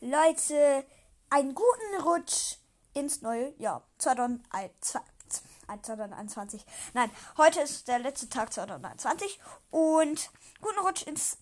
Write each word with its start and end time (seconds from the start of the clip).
Leute, 0.00 0.84
einen 1.30 1.54
guten 1.54 2.02
Rutsch 2.02 2.56
ins 2.92 3.22
neue 3.22 3.54
Jahr 3.58 3.82
2021. 3.98 6.66
Nein, 6.92 7.10
heute 7.38 7.60
ist 7.60 7.88
der 7.88 7.98
letzte 7.98 8.28
Tag 8.28 8.52
2021 8.52 9.40
und 9.70 10.30
guten 10.60 10.80
Rutsch 10.80 11.06
ins 11.06 11.38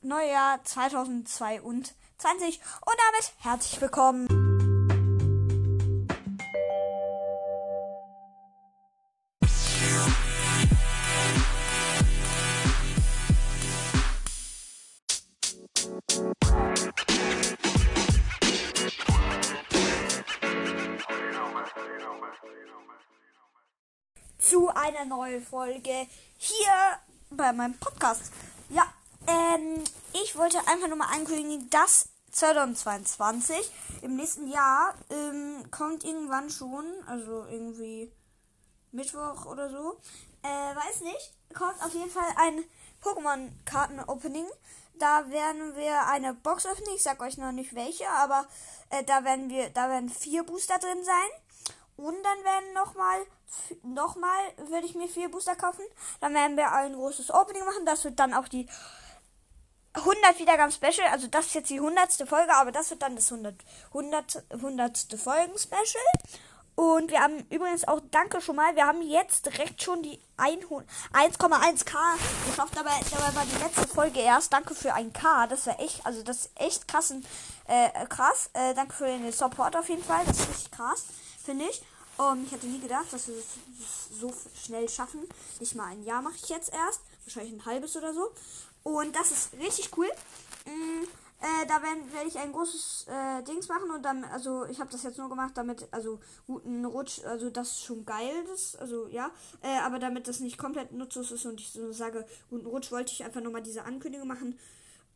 neue 0.00 0.30
Jahr 0.30 0.64
2022 0.64 2.60
und 2.86 2.96
damit 3.12 3.34
herzlich 3.40 3.78
willkommen. 3.80 4.43
Zu 24.38 24.68
einer 24.68 25.04
neuen 25.06 25.44
Folge 25.44 26.06
hier 26.36 26.98
bei 27.30 27.52
meinem 27.52 27.78
Podcast. 27.78 28.32
Ja, 28.68 28.84
ähm, 29.26 29.82
ich 30.12 30.36
wollte 30.36 30.58
einfach 30.66 30.88
nur 30.88 30.98
mal 30.98 31.12
ankündigen, 31.14 31.70
dass 31.70 32.08
2022 32.32 33.72
im 34.02 34.16
nächsten 34.16 34.48
Jahr 34.48 34.94
ähm, 35.10 35.64
kommt 35.70 36.04
irgendwann 36.04 36.50
schon, 36.50 36.84
also 37.06 37.46
irgendwie 37.46 38.12
Mittwoch 38.92 39.46
oder 39.46 39.70
so, 39.70 39.98
äh, 40.42 40.46
weiß 40.76 41.00
nicht, 41.00 41.32
kommt 41.54 41.82
auf 41.82 41.94
jeden 41.94 42.10
Fall 42.10 42.30
ein 42.36 42.64
Pokémon-Karten-Opening. 43.02 44.46
Da 44.98 45.28
werden 45.30 45.74
wir 45.74 46.06
eine 46.06 46.34
Box 46.34 46.66
öffnen. 46.66 46.94
Ich 46.94 47.02
sag 47.02 47.20
euch 47.20 47.38
noch 47.38 47.52
nicht 47.52 47.74
welche, 47.74 48.08
aber 48.10 48.46
äh, 48.90 49.02
da 49.04 49.24
werden 49.24 49.48
wir, 49.48 49.70
da 49.70 49.88
werden 49.88 50.08
vier 50.08 50.44
Booster 50.44 50.78
drin 50.78 51.04
sein. 51.04 51.30
Und 51.96 52.16
dann 52.22 52.44
werden 52.44 52.72
nochmal, 52.74 53.20
nochmal 53.82 54.68
würde 54.68 54.86
ich 54.86 54.94
mir 54.94 55.08
vier 55.08 55.30
Booster 55.30 55.54
kaufen. 55.54 55.84
Dann 56.20 56.34
werden 56.34 56.56
wir 56.56 56.72
ein 56.72 56.94
großes 56.94 57.32
Opening 57.32 57.64
machen. 57.64 57.86
Das 57.86 58.04
wird 58.04 58.18
dann 58.18 58.34
auch 58.34 58.48
die 58.48 58.68
100 59.94 60.38
Wiedergaben 60.38 60.72
Special. 60.72 61.08
Also 61.12 61.28
das 61.28 61.46
ist 61.46 61.54
jetzt 61.54 61.70
die 61.70 61.78
100. 61.78 62.28
Folge, 62.28 62.52
aber 62.54 62.72
das 62.72 62.90
wird 62.90 63.02
dann 63.02 63.14
das 63.14 63.30
100, 63.30 63.54
100, 63.88 64.44
100. 64.50 65.06
Folgen 65.16 65.56
Special. 65.56 66.04
Und 66.76 67.12
wir 67.12 67.20
haben 67.20 67.38
übrigens 67.50 67.86
auch, 67.86 68.00
danke 68.10 68.40
schon 68.40 68.56
mal, 68.56 68.74
wir 68.74 68.84
haben 68.84 69.00
jetzt 69.00 69.46
direkt 69.46 69.80
schon 69.80 70.02
die 70.02 70.18
1,1k 70.36 71.94
geschafft. 72.48 72.76
Dabei, 72.76 72.90
dabei 73.08 73.36
war 73.36 73.44
die 73.46 73.62
letzte 73.62 73.86
Folge 73.86 74.18
erst. 74.18 74.52
Danke 74.52 74.74
für 74.74 74.92
ein 74.92 75.12
K. 75.12 75.46
Das 75.46 75.68
war 75.68 75.78
echt, 75.78 76.04
also 76.04 76.24
das 76.24 76.46
ist 76.46 76.50
echt 76.56 76.88
krass. 76.88 77.14
Äh, 77.68 78.06
krass. 78.08 78.50
Äh, 78.54 78.74
danke 78.74 78.92
für 78.92 79.06
den 79.06 79.30
Support 79.30 79.76
auf 79.76 79.88
jeden 79.88 80.02
Fall. 80.02 80.24
Das 80.26 80.40
ist 80.40 80.48
richtig 80.48 80.72
krass 80.72 81.04
finde 81.44 81.66
ich. 81.66 81.82
Um, 82.16 82.44
ich 82.44 82.52
hätte 82.52 82.66
nie 82.66 82.78
gedacht, 82.78 83.12
dass 83.12 83.26
wir 83.26 83.34
es 83.34 84.20
so 84.20 84.32
schnell 84.54 84.88
schaffen. 84.88 85.20
Nicht 85.58 85.74
mal 85.74 85.86
ein 85.86 86.04
Jahr 86.04 86.22
mache 86.22 86.36
ich 86.36 86.48
jetzt 86.48 86.72
erst. 86.72 87.00
Wahrscheinlich 87.24 87.54
ein 87.54 87.66
halbes 87.66 87.96
oder 87.96 88.14
so. 88.14 88.30
Und 88.84 89.16
das 89.16 89.32
ist 89.32 89.54
richtig 89.54 89.90
cool. 89.96 90.06
Mm, 90.64 91.04
äh, 91.40 91.66
da 91.66 91.82
werde 91.82 92.12
werd 92.12 92.26
ich 92.26 92.38
ein 92.38 92.52
großes 92.52 93.06
äh, 93.08 93.42
Dings 93.42 93.68
machen 93.68 93.90
und 93.90 94.02
dann, 94.02 94.24
also 94.24 94.64
ich 94.66 94.80
habe 94.80 94.90
das 94.90 95.02
jetzt 95.02 95.18
nur 95.18 95.28
gemacht, 95.28 95.52
damit, 95.56 95.88
also 95.90 96.20
guten 96.46 96.84
Rutsch, 96.84 97.24
also 97.24 97.50
das 97.50 97.72
ist 97.72 97.84
schon 97.84 98.06
geil, 98.06 98.44
das, 98.48 98.76
also 98.76 99.08
ja, 99.08 99.30
äh, 99.62 99.78
aber 99.80 99.98
damit 99.98 100.28
das 100.28 100.40
nicht 100.40 100.56
komplett 100.56 100.92
nutzlos 100.92 101.32
ist 101.32 101.44
und 101.44 101.60
ich 101.60 101.70
so 101.72 101.92
sage, 101.92 102.26
guten 102.48 102.66
Rutsch, 102.66 102.92
wollte 102.92 103.12
ich 103.12 103.24
einfach 103.24 103.42
nochmal 103.42 103.62
diese 103.62 103.84
Ankündigung 103.84 104.28
machen. 104.28 104.58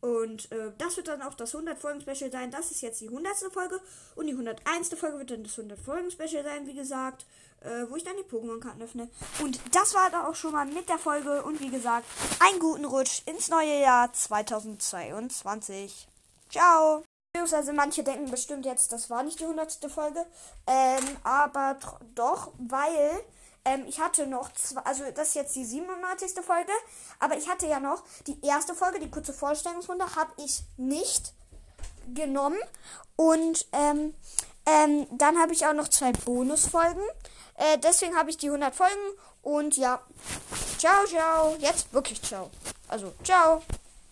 Und 0.01 0.51
äh, 0.51 0.71
das 0.77 0.97
wird 0.97 1.07
dann 1.07 1.21
auch 1.21 1.33
das 1.33 1.53
100-Folgen-Special 1.53 2.31
sein. 2.31 2.51
Das 2.51 2.71
ist 2.71 2.81
jetzt 2.81 3.01
die 3.01 3.09
100. 3.09 3.35
Folge. 3.51 3.79
Und 4.15 4.27
die 4.27 4.33
101. 4.33 4.89
Folge 4.95 5.19
wird 5.19 5.31
dann 5.31 5.43
das 5.43 5.57
100-Folgen-Special 5.57 6.43
sein, 6.43 6.67
wie 6.67 6.73
gesagt. 6.73 7.25
Äh, 7.61 7.89
wo 7.89 7.97
ich 7.97 8.05
dann 8.05 8.15
die 8.15 8.23
Pokémon-Karten 8.23 8.81
öffne. 8.81 9.09
Und 9.43 9.59
das 9.73 9.93
war 9.93 10.09
dann 10.09 10.25
auch 10.25 10.35
schon 10.35 10.53
mal 10.53 10.65
mit 10.65 10.87
der 10.87 10.97
Folge. 10.97 11.43
Und 11.43 11.59
wie 11.59 11.69
gesagt, 11.69 12.05
einen 12.39 12.59
guten 12.59 12.85
Rutsch 12.85 13.21
ins 13.25 13.49
neue 13.49 13.81
Jahr 13.81 14.13
2022. 14.13 16.07
Ciao! 16.49 17.03
Also 17.35 17.73
manche 17.73 18.03
denken 18.03 18.31
bestimmt 18.31 18.65
jetzt, 18.65 18.91
das 18.91 19.09
war 19.09 19.23
nicht 19.23 19.39
die 19.39 19.43
100. 19.43 19.77
Folge. 19.91 20.25
Ähm, 20.67 21.03
aber 21.23 21.77
doch, 22.15 22.53
weil 22.57 23.21
ähm, 23.65 23.85
ich 23.87 23.99
hatte 23.99 24.27
noch 24.27 24.51
zwei, 24.53 24.81
also 24.81 25.03
das 25.13 25.29
ist 25.29 25.35
jetzt 25.35 25.55
die 25.55 25.65
97. 25.65 26.43
Folge, 26.43 26.71
aber 27.19 27.37
ich 27.37 27.49
hatte 27.49 27.67
ja 27.67 27.79
noch 27.79 28.03
die 28.27 28.43
erste 28.45 28.73
Folge, 28.73 28.99
die 28.99 29.09
kurze 29.09 29.33
Vorstellungsrunde, 29.33 30.15
habe 30.15 30.31
ich 30.37 30.63
nicht 30.77 31.33
genommen. 32.13 32.59
Und 33.15 33.67
ähm, 33.73 34.13
ähm, 34.65 35.07
dann 35.11 35.37
habe 35.39 35.53
ich 35.53 35.65
auch 35.65 35.73
noch 35.73 35.87
zwei 35.87 36.11
Bonusfolgen. 36.11 37.03
Äh, 37.55 37.77
deswegen 37.79 38.15
habe 38.15 38.29
ich 38.29 38.37
die 38.37 38.47
100 38.47 38.73
Folgen. 38.73 38.93
Und 39.41 39.77
ja, 39.77 40.01
ciao, 40.77 41.05
ciao. 41.05 41.55
Jetzt 41.59 41.91
wirklich 41.93 42.21
ciao. 42.21 42.49
Also, 42.87 43.13
ciao. 43.23 43.61